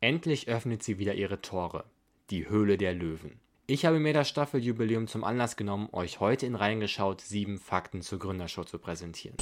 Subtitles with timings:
[0.00, 1.84] Endlich öffnet sie wieder ihre Tore.
[2.30, 3.40] Die Höhle der Löwen.
[3.66, 8.20] Ich habe mir das Staffeljubiläum zum Anlass genommen, euch heute in Reingeschaut sieben Fakten zur
[8.20, 9.36] Gründershow zu präsentieren.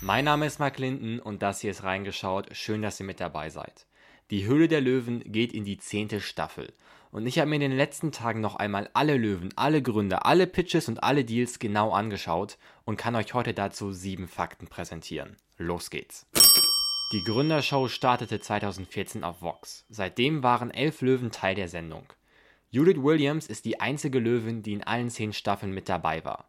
[0.00, 2.48] Mein Name ist Mark Linden und das hier ist Reingeschaut.
[2.56, 3.86] Schön, dass ihr mit dabei seid.
[4.30, 6.72] Die Höhle der Löwen geht in die zehnte Staffel.
[7.10, 10.46] Und ich habe mir in den letzten Tagen noch einmal alle Löwen, alle Gründer, alle
[10.46, 12.56] Pitches und alle Deals genau angeschaut
[12.86, 15.36] und kann euch heute dazu sieben Fakten präsentieren.
[15.58, 16.26] Los geht's.
[17.14, 19.84] Die Gründershow startete 2014 auf Vox.
[19.88, 22.12] Seitdem waren elf Löwen Teil der Sendung.
[22.72, 26.46] Judith Williams ist die einzige Löwin, die in allen zehn Staffeln mit dabei war.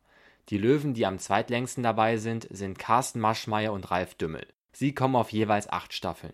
[0.50, 4.48] Die Löwen, die am zweitlängsten dabei sind, sind Carsten Maschmeyer und Ralf Dümmel.
[4.72, 6.34] Sie kommen auf jeweils acht Staffeln.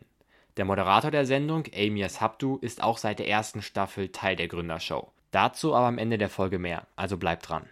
[0.55, 5.11] Der Moderator der Sendung, Amias Habdu, ist auch seit der ersten Staffel Teil der Gründershow.
[5.31, 7.67] Dazu aber am Ende der Folge mehr, also bleibt dran.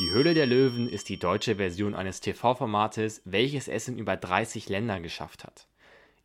[0.00, 4.70] Die Höhle der Löwen ist die deutsche Version eines TV-Formates, welches es in über 30
[4.70, 5.66] Ländern geschafft hat.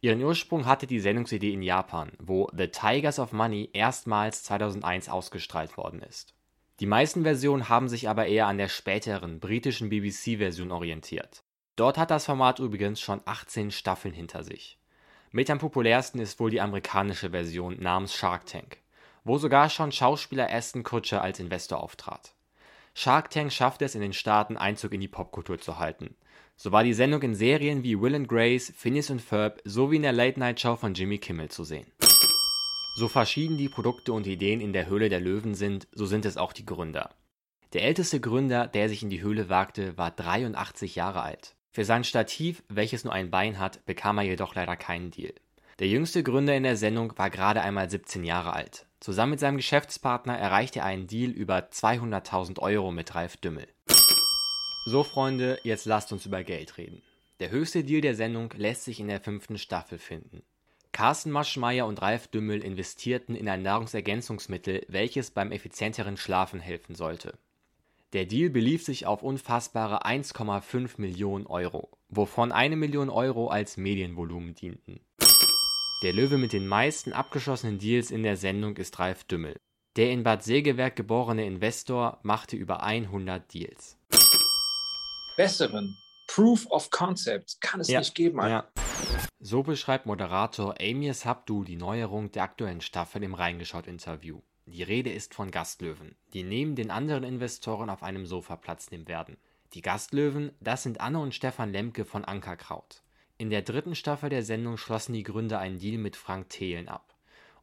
[0.06, 5.78] Ihren Ursprung hatte die Sendungsidee in Japan, wo The Tigers of Money erstmals 2001 ausgestrahlt
[5.78, 6.36] worden ist.
[6.80, 11.42] Die meisten Versionen haben sich aber eher an der späteren britischen BBC-Version orientiert.
[11.76, 14.78] Dort hat das Format übrigens schon 18 Staffeln hinter sich.
[15.32, 18.78] Mit am populärsten ist wohl die amerikanische Version namens Shark Tank,
[19.24, 22.36] wo sogar schon Schauspieler Aston Kutcher als Investor auftrat.
[22.96, 26.16] Shark Tank schafft es in den Staaten Einzug in die Popkultur zu halten
[26.58, 30.04] so war die Sendung in Serien wie Will and Grace, Phineas und Ferb sowie in
[30.04, 31.92] der Late-Night-Show von Jimmy Kimmel zu sehen.
[32.98, 36.38] So verschieden die Produkte und Ideen in der Höhle der Löwen sind, so sind es
[36.38, 37.10] auch die Gründer.
[37.74, 41.56] Der älteste Gründer, der sich in die Höhle wagte, war 83 Jahre alt.
[41.72, 45.34] Für sein Stativ, welches nur ein Bein hat, bekam er jedoch leider keinen Deal.
[45.80, 48.86] Der jüngste Gründer in der Sendung war gerade einmal 17 Jahre alt.
[49.00, 53.68] Zusammen mit seinem Geschäftspartner erreichte er einen Deal über 200.000 Euro mit Ralf Dümmel.
[54.86, 57.02] So, Freunde, jetzt lasst uns über Geld reden.
[57.40, 60.44] Der höchste Deal der Sendung lässt sich in der fünften Staffel finden.
[60.92, 67.38] Carsten Maschmeyer und Ralf Dümmel investierten in ein Nahrungsergänzungsmittel, welches beim effizienteren Schlafen helfen sollte.
[68.14, 74.56] Der Deal belief sich auf unfassbare 1,5 Millionen Euro, wovon eine Million Euro als Medienvolumen
[74.56, 75.02] dienten.
[76.06, 79.56] Der Löwe mit den meisten abgeschlossenen Deals in der Sendung ist Ralf Dümmel.
[79.96, 83.98] Der in Bad Segeberg geborene Investor machte über 100 Deals
[85.36, 88.38] besseren Proof of Concept kann es ja, nicht geben.
[88.38, 88.68] Ja.
[89.40, 94.42] So beschreibt Moderator Amias Habdu die Neuerung der aktuellen Staffel im Reingeschaut-Interview.
[94.68, 99.08] Die Rede ist von Gastlöwen, die neben den anderen Investoren auf einem Sofa Platz nehmen
[99.08, 99.38] werden.
[99.74, 103.02] Die Gastlöwen, das sind Anne und Stefan Lemke von Ankerkraut.
[103.38, 107.14] In der dritten Staffel der Sendung schlossen die Gründer einen Deal mit Frank Thelen ab.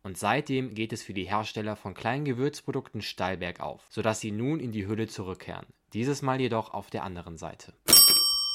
[0.02, 4.60] Und seitdem geht es für die Hersteller von kleinen Gewürzprodukten steil bergauf, sodass sie nun
[4.60, 5.64] in die Hülle zurückkehren.
[5.94, 7.72] Dieses Mal jedoch auf der anderen Seite.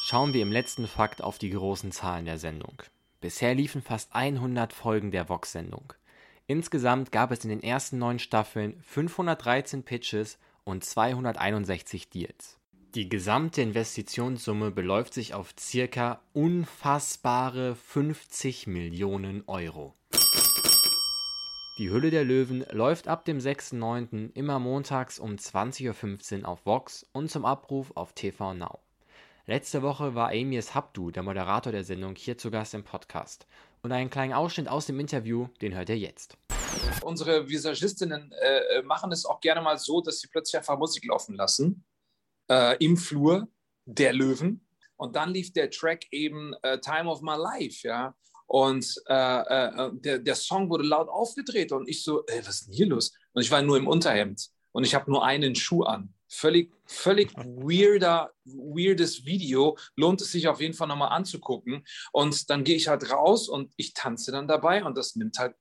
[0.04, 2.84] Schauen wir im letzten Fakt auf die großen Zahlen der Sendung.
[3.20, 5.94] Bisher liefen fast 100 Folgen der Vox-Sendung.
[6.46, 12.60] Insgesamt gab es in den ersten neun Staffeln 513 Pitches und 261 Deals.
[12.96, 19.94] Die gesamte Investitionssumme beläuft sich auf circa unfassbare 50 Millionen Euro.
[21.78, 24.32] Die Hülle der Löwen läuft ab dem 6.9.
[24.34, 28.80] immer montags um 20.15 Uhr auf Vox und zum Abruf auf TV Now.
[29.46, 33.48] Letzte Woche war Amias Habdu, der Moderator der Sendung, hier zu Gast im Podcast.
[33.84, 36.38] Und einen kleinen Ausschnitt aus dem Interview, den hört ihr jetzt.
[37.02, 41.36] Unsere Visagistinnen äh, machen es auch gerne mal so, dass sie plötzlich einfach Musik laufen
[41.36, 41.84] lassen
[42.50, 43.48] äh, im Flur
[43.86, 44.68] der Löwen.
[44.96, 48.16] Und dann lief der Track eben äh, Time of My Life, ja.
[48.48, 52.68] Und äh, äh, der, der Song wurde laut aufgedreht und ich so, ey, was ist
[52.68, 53.14] denn hier los?
[53.34, 56.14] Und ich war nur im Unterhemd und ich habe nur einen Schuh an.
[56.30, 59.78] Völlig, völlig weirder, weirdes Video.
[59.96, 61.86] Lohnt es sich auf jeden Fall nochmal anzugucken.
[62.12, 65.56] Und dann gehe ich halt raus und ich tanze dann dabei und das nimmt halt,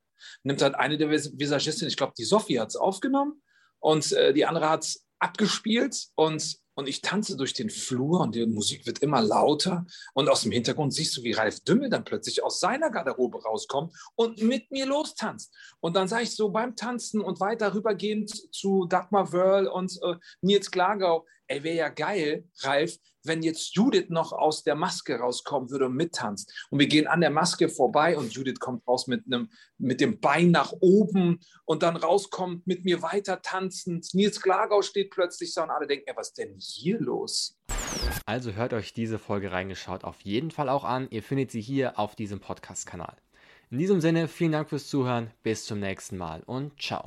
[0.45, 3.43] nimmt halt eine der Visagistinnen, ich glaube, die Sophie hat es aufgenommen
[3.81, 8.35] und äh, die andere hat es abgespielt und und ich tanze durch den Flur und
[8.35, 12.05] die Musik wird immer lauter und aus dem Hintergrund siehst du, wie Ralf Dümmel dann
[12.05, 15.53] plötzlich aus seiner Garderobe rauskommt und mit mir lostanzt.
[15.81, 20.17] Und dann sage ich so beim Tanzen und weiter rübergehend zu Dagmar Wörl und äh,
[20.43, 25.71] Nils Klagau, ey, wäre ja geil, Ralf, wenn jetzt Judith noch aus der Maske rauskommen
[25.71, 26.53] würde und mittanzt.
[26.71, 30.21] Und wir gehen an der Maske vorbei und Judith kommt raus mit, einem, mit dem
[30.21, 34.09] Bein nach oben und dann rauskommt mit mir weiter tanzend.
[34.15, 37.59] Nils Klagau steht plötzlich da und alle denken, ey, was ist denn hier los?
[38.27, 41.09] Also hört euch diese Folge reingeschaut auf jeden Fall auch an.
[41.10, 43.16] Ihr findet sie hier auf diesem Podcast-Kanal.
[43.71, 47.04] In diesem Sinne, vielen Dank fürs Zuhören, bis zum nächsten Mal und ciao.